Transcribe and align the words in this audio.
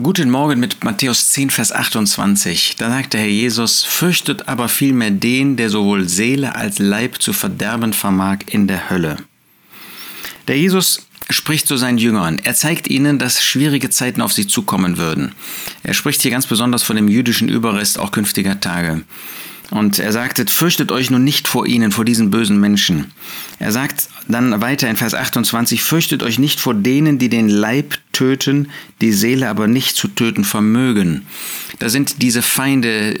Guten 0.00 0.30
Morgen 0.30 0.60
mit 0.60 0.84
Matthäus 0.84 1.30
10, 1.30 1.50
Vers 1.50 1.72
28. 1.72 2.76
Da 2.76 2.88
sagt 2.88 3.14
der 3.14 3.22
Herr 3.22 3.28
Jesus, 3.28 3.82
fürchtet 3.82 4.46
aber 4.46 4.68
vielmehr 4.68 5.10
den, 5.10 5.56
der 5.56 5.70
sowohl 5.70 6.08
Seele 6.08 6.54
als 6.54 6.78
Leib 6.78 7.20
zu 7.20 7.32
verderben 7.32 7.92
vermag 7.92 8.38
in 8.46 8.68
der 8.68 8.90
Hölle. 8.90 9.16
Der 10.46 10.56
Jesus 10.56 11.07
spricht 11.30 11.66
zu 11.66 11.76
seinen 11.76 11.98
Jüngern. 11.98 12.38
Er 12.42 12.54
zeigt 12.54 12.88
ihnen, 12.88 13.18
dass 13.18 13.42
schwierige 13.42 13.90
Zeiten 13.90 14.22
auf 14.22 14.32
sie 14.32 14.46
zukommen 14.46 14.98
würden. 14.98 15.32
Er 15.82 15.94
spricht 15.94 16.22
hier 16.22 16.30
ganz 16.30 16.46
besonders 16.46 16.82
von 16.82 16.96
dem 16.96 17.08
jüdischen 17.08 17.48
Überrest 17.48 17.98
auch 17.98 18.12
künftiger 18.12 18.60
Tage. 18.60 19.02
Und 19.70 19.98
er 19.98 20.12
sagte, 20.12 20.46
fürchtet 20.46 20.90
euch 20.90 21.10
nun 21.10 21.24
nicht 21.24 21.46
vor 21.46 21.66
ihnen, 21.66 21.92
vor 21.92 22.06
diesen 22.06 22.30
bösen 22.30 22.58
Menschen. 22.58 23.12
Er 23.58 23.70
sagt 23.70 24.08
dann 24.26 24.62
weiter 24.62 24.88
in 24.88 24.96
Vers 24.96 25.12
28, 25.12 25.82
fürchtet 25.82 26.22
euch 26.22 26.38
nicht 26.38 26.58
vor 26.58 26.72
denen, 26.72 27.18
die 27.18 27.28
den 27.28 27.50
Leib 27.50 27.98
töten, 28.12 28.68
die 29.02 29.12
Seele 29.12 29.48
aber 29.48 29.66
nicht 29.66 29.94
zu 29.94 30.08
töten 30.08 30.44
vermögen. 30.44 31.26
Da 31.80 31.90
sind 31.90 32.22
diese 32.22 32.40
Feinde, 32.40 33.18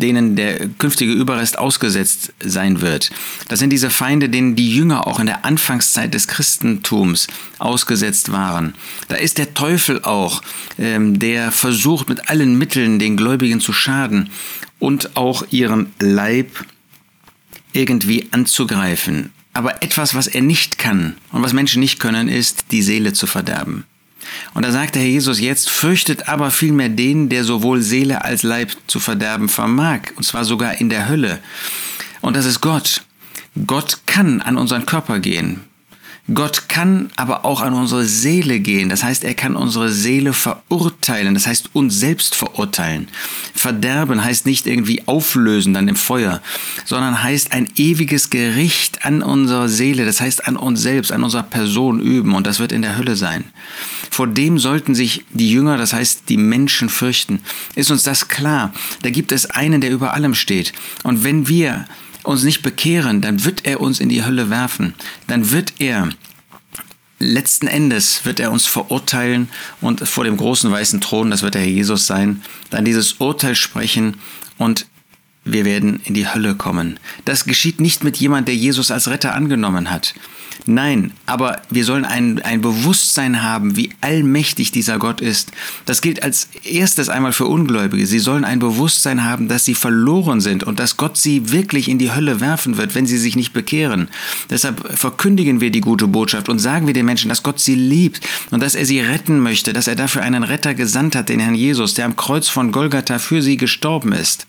denen 0.00 0.36
der 0.36 0.68
künftige 0.68 1.12
Überrest 1.12 1.58
ausgesetzt 1.58 2.32
sein 2.40 2.80
wird. 2.80 3.10
Das 3.48 3.58
sind 3.58 3.70
diese 3.70 3.90
Feinde, 3.90 4.28
denen 4.28 4.56
die 4.56 4.74
Jünger 4.74 5.06
auch 5.06 5.20
in 5.20 5.26
der 5.26 5.44
Anfangszeit 5.44 6.12
des 6.12 6.26
Christentums 6.26 7.28
ausgesetzt 7.58 8.32
waren. 8.32 8.74
Da 9.08 9.16
ist 9.16 9.38
der 9.38 9.54
Teufel 9.54 10.02
auch, 10.02 10.42
ähm, 10.78 11.18
der 11.18 11.52
versucht 11.52 12.08
mit 12.08 12.28
allen 12.28 12.58
Mitteln 12.58 12.98
den 12.98 13.16
Gläubigen 13.16 13.60
zu 13.60 13.72
schaden 13.72 14.30
und 14.78 15.16
auch 15.16 15.44
ihren 15.50 15.92
Leib 16.00 16.64
irgendwie 17.72 18.28
anzugreifen. 18.32 19.30
Aber 19.52 19.82
etwas, 19.82 20.14
was 20.14 20.26
er 20.26 20.42
nicht 20.42 20.78
kann 20.78 21.16
und 21.32 21.42
was 21.42 21.52
Menschen 21.52 21.80
nicht 21.80 22.00
können, 22.00 22.28
ist, 22.28 22.66
die 22.70 22.82
Seele 22.82 23.12
zu 23.12 23.26
verderben. 23.26 23.84
Und 24.54 24.64
da 24.64 24.72
sagt 24.72 24.94
der 24.94 25.02
Herr 25.02 25.08
Jesus 25.08 25.40
jetzt, 25.40 25.70
fürchtet 25.70 26.28
aber 26.28 26.50
vielmehr 26.50 26.88
den, 26.88 27.28
der 27.28 27.44
sowohl 27.44 27.82
Seele 27.82 28.24
als 28.24 28.42
Leib 28.42 28.72
zu 28.86 29.00
verderben 29.00 29.48
vermag, 29.48 30.00
und 30.16 30.24
zwar 30.24 30.44
sogar 30.44 30.80
in 30.80 30.90
der 30.90 31.08
Hölle. 31.08 31.40
Und 32.20 32.36
das 32.36 32.44
ist 32.44 32.60
Gott. 32.60 33.02
Gott 33.66 34.00
kann 34.06 34.40
an 34.42 34.56
unseren 34.56 34.86
Körper 34.86 35.18
gehen. 35.18 35.60
Gott 36.32 36.68
kann 36.68 37.10
aber 37.16 37.44
auch 37.44 37.60
an 37.60 37.74
unsere 37.74 38.04
Seele 38.04 38.60
gehen. 38.60 38.88
Das 38.88 39.02
heißt, 39.02 39.24
er 39.24 39.34
kann 39.34 39.56
unsere 39.56 39.90
Seele 39.90 40.32
verurteilen. 40.32 41.34
Das 41.34 41.46
heißt, 41.46 41.70
uns 41.72 41.98
selbst 41.98 42.34
verurteilen. 42.36 43.08
Verderben 43.54 44.22
heißt 44.22 44.46
nicht 44.46 44.66
irgendwie 44.66 45.02
auflösen 45.06 45.74
dann 45.74 45.88
im 45.88 45.96
Feuer, 45.96 46.40
sondern 46.84 47.22
heißt 47.22 47.52
ein 47.52 47.68
ewiges 47.76 48.30
Gericht 48.30 49.04
an 49.04 49.22
unserer 49.22 49.68
Seele. 49.68 50.04
Das 50.04 50.20
heißt, 50.20 50.46
an 50.46 50.56
uns 50.56 50.80
selbst, 50.80 51.10
an 51.10 51.24
unserer 51.24 51.42
Person 51.42 52.00
üben. 52.00 52.34
Und 52.34 52.46
das 52.46 52.60
wird 52.60 52.72
in 52.72 52.82
der 52.82 52.96
Hölle 52.96 53.16
sein. 53.16 53.44
Vor 54.10 54.26
dem 54.26 54.58
sollten 54.58 54.94
sich 54.94 55.24
die 55.30 55.50
Jünger, 55.50 55.76
das 55.76 55.92
heißt 55.92 56.28
die 56.28 56.36
Menschen 56.36 56.88
fürchten. 56.88 57.40
Ist 57.74 57.90
uns 57.90 58.04
das 58.04 58.28
klar? 58.28 58.72
Da 59.02 59.10
gibt 59.10 59.32
es 59.32 59.46
einen, 59.46 59.80
der 59.80 59.90
über 59.90 60.14
allem 60.14 60.34
steht. 60.34 60.72
Und 61.02 61.24
wenn 61.24 61.48
wir 61.48 61.86
uns 62.24 62.42
nicht 62.42 62.62
bekehren, 62.62 63.20
dann 63.20 63.44
wird 63.44 63.66
er 63.66 63.80
uns 63.80 64.00
in 64.00 64.08
die 64.08 64.24
Hölle 64.24 64.50
werfen. 64.50 64.94
Dann 65.26 65.50
wird 65.50 65.74
er 65.78 66.08
letzten 67.20 67.66
Endes 67.66 68.24
wird 68.24 68.40
er 68.40 68.50
uns 68.50 68.66
verurteilen 68.66 69.50
und 69.80 70.08
vor 70.08 70.24
dem 70.24 70.36
großen 70.36 70.70
weißen 70.70 71.00
Thron, 71.00 71.30
das 71.30 71.42
wird 71.42 71.54
der 71.54 71.60
Herr 71.60 71.68
Jesus 71.68 72.06
sein, 72.06 72.42
dann 72.70 72.84
dieses 72.84 73.14
Urteil 73.14 73.54
sprechen 73.54 74.16
und 74.56 74.86
wir 75.44 75.64
werden 75.64 76.00
in 76.04 76.14
die 76.14 76.28
Hölle 76.28 76.54
kommen. 76.54 76.98
Das 77.24 77.44
geschieht 77.44 77.80
nicht 77.80 78.04
mit 78.04 78.18
jemand, 78.18 78.48
der 78.48 78.56
Jesus 78.56 78.90
als 78.90 79.08
Retter 79.08 79.34
angenommen 79.34 79.90
hat. 79.90 80.14
Nein, 80.66 81.12
aber 81.26 81.62
wir 81.70 81.84
sollen 81.84 82.04
ein, 82.04 82.40
ein 82.42 82.60
Bewusstsein 82.60 83.42
haben, 83.42 83.76
wie 83.76 83.90
allmächtig 84.00 84.70
dieser 84.72 84.98
Gott 84.98 85.20
ist. 85.20 85.52
Das 85.86 86.02
gilt 86.02 86.22
als 86.22 86.48
erstes 86.64 87.08
einmal 87.08 87.32
für 87.32 87.46
Ungläubige. 87.46 88.06
Sie 88.06 88.18
sollen 88.18 88.44
ein 88.44 88.58
Bewusstsein 88.58 89.24
haben, 89.24 89.48
dass 89.48 89.64
sie 89.64 89.74
verloren 89.74 90.40
sind 90.40 90.64
und 90.64 90.78
dass 90.78 90.96
Gott 90.96 91.16
sie 91.16 91.50
wirklich 91.50 91.88
in 91.88 91.98
die 91.98 92.12
Hölle 92.12 92.40
werfen 92.40 92.76
wird, 92.76 92.94
wenn 92.94 93.06
sie 93.06 93.18
sich 93.18 93.36
nicht 93.36 93.52
bekehren. 93.52 94.08
Deshalb 94.50 94.98
verkündigen 94.98 95.60
wir 95.60 95.70
die 95.70 95.80
gute 95.80 96.06
Botschaft 96.06 96.48
und 96.48 96.58
sagen 96.58 96.86
wir 96.86 96.94
den 96.94 97.06
Menschen, 97.06 97.28
dass 97.28 97.42
Gott 97.42 97.60
sie 97.60 97.74
liebt 97.74 98.20
und 98.50 98.62
dass 98.62 98.74
er 98.74 98.84
sie 98.84 99.00
retten 99.00 99.40
möchte, 99.40 99.72
dass 99.72 99.86
er 99.86 99.96
dafür 99.96 100.22
einen 100.22 100.42
Retter 100.42 100.74
gesandt 100.74 101.16
hat, 101.16 101.28
den 101.28 101.40
Herrn 101.40 101.54
Jesus, 101.54 101.94
der 101.94 102.04
am 102.04 102.16
Kreuz 102.16 102.48
von 102.48 102.72
Golgatha 102.72 103.18
für 103.18 103.42
sie 103.42 103.56
gestorben 103.56 104.12
ist 104.12 104.46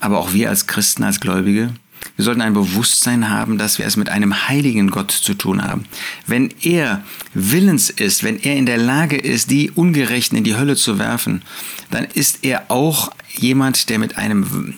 aber 0.00 0.18
auch 0.18 0.32
wir 0.32 0.50
als 0.50 0.66
Christen, 0.66 1.04
als 1.04 1.20
Gläubige, 1.20 1.72
wir 2.16 2.24
sollten 2.24 2.42
ein 2.42 2.54
Bewusstsein 2.54 3.30
haben, 3.30 3.58
dass 3.58 3.78
wir 3.78 3.86
es 3.86 3.96
mit 3.96 4.08
einem 4.08 4.48
heiligen 4.48 4.90
Gott 4.90 5.10
zu 5.10 5.34
tun 5.34 5.64
haben. 5.64 5.84
Wenn 6.26 6.52
er 6.62 7.02
willens 7.32 7.90
ist, 7.90 8.22
wenn 8.22 8.38
er 8.38 8.56
in 8.56 8.66
der 8.66 8.78
Lage 8.78 9.16
ist, 9.16 9.50
die 9.50 9.70
Ungerechten 9.70 10.38
in 10.38 10.44
die 10.44 10.56
Hölle 10.56 10.76
zu 10.76 10.98
werfen, 10.98 11.42
dann 11.90 12.04
ist 12.04 12.40
er 12.42 12.70
auch 12.70 13.10
jemand, 13.36 13.88
der 13.88 13.98
mit 13.98 14.16
einem, 14.16 14.74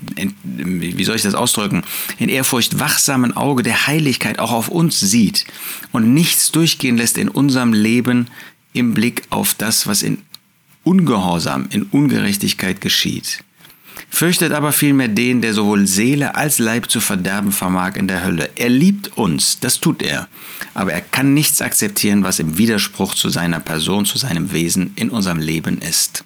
wie 0.54 1.04
soll 1.04 1.16
ich 1.16 1.22
das 1.22 1.34
ausdrücken, 1.34 1.82
in 2.18 2.30
Ehrfurcht 2.30 2.78
wachsamen 2.78 3.36
Auge 3.36 3.62
der 3.62 3.86
Heiligkeit 3.86 4.38
auch 4.38 4.52
auf 4.52 4.68
uns 4.68 4.98
sieht 4.98 5.44
und 5.92 6.14
nichts 6.14 6.52
durchgehen 6.52 6.96
lässt 6.96 7.18
in 7.18 7.28
unserem 7.28 7.74
Leben 7.74 8.28
im 8.72 8.94
Blick 8.94 9.24
auf 9.28 9.52
das, 9.54 9.86
was 9.86 10.02
in 10.02 10.18
Ungehorsam, 10.84 11.66
in 11.70 11.82
Ungerechtigkeit 11.82 12.80
geschieht. 12.80 13.40
Fürchtet 14.08 14.52
aber 14.52 14.72
vielmehr 14.72 15.08
den, 15.08 15.42
der 15.42 15.52
sowohl 15.52 15.86
Seele 15.86 16.34
als 16.36 16.58
Leib 16.58 16.90
zu 16.90 17.00
verderben 17.00 17.52
vermag 17.52 17.96
in 17.96 18.08
der 18.08 18.24
Hölle. 18.24 18.50
Er 18.56 18.70
liebt 18.70 19.16
uns, 19.18 19.58
das 19.60 19.80
tut 19.80 20.02
er, 20.02 20.28
aber 20.74 20.92
er 20.92 21.02
kann 21.02 21.34
nichts 21.34 21.60
akzeptieren, 21.60 22.24
was 22.24 22.38
im 22.38 22.56
Widerspruch 22.56 23.14
zu 23.14 23.28
seiner 23.28 23.60
Person, 23.60 24.06
zu 24.06 24.16
seinem 24.16 24.52
Wesen 24.52 24.92
in 24.96 25.10
unserem 25.10 25.38
Leben 25.38 25.78
ist. 25.78 26.24